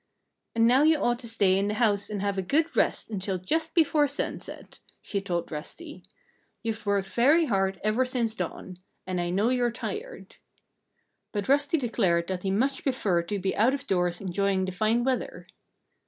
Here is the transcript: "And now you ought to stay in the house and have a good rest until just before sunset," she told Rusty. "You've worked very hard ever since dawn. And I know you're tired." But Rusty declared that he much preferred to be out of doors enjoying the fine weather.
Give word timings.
"And 0.55 0.67
now 0.67 0.81
you 0.81 0.97
ought 0.97 1.19
to 1.19 1.27
stay 1.29 1.59
in 1.59 1.67
the 1.67 1.75
house 1.75 2.09
and 2.09 2.23
have 2.23 2.35
a 2.35 2.41
good 2.41 2.75
rest 2.75 3.11
until 3.11 3.37
just 3.37 3.75
before 3.75 4.07
sunset," 4.07 4.79
she 4.99 5.21
told 5.21 5.51
Rusty. 5.51 6.01
"You've 6.63 6.87
worked 6.87 7.07
very 7.09 7.45
hard 7.45 7.79
ever 7.83 8.03
since 8.03 8.33
dawn. 8.33 8.77
And 9.05 9.21
I 9.21 9.29
know 9.29 9.49
you're 9.49 9.69
tired." 9.69 10.37
But 11.31 11.47
Rusty 11.47 11.77
declared 11.77 12.25
that 12.29 12.41
he 12.41 12.49
much 12.49 12.81
preferred 12.81 13.27
to 13.29 13.37
be 13.37 13.55
out 13.55 13.75
of 13.75 13.85
doors 13.85 14.19
enjoying 14.19 14.65
the 14.65 14.71
fine 14.71 15.03
weather. 15.03 15.45